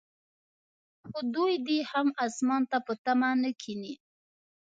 خو 1.07 1.17
دوی 1.35 1.53
دې 1.67 1.79
هم 1.91 2.07
اسمان 2.25 2.61
ته 2.71 2.77
په 2.85 2.93
تمه 3.05 3.29
نه 3.43 3.51
کښیني. 3.61 3.93